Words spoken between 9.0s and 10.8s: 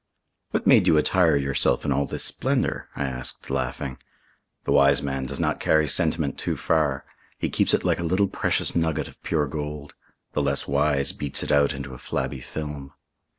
of pure gold; the less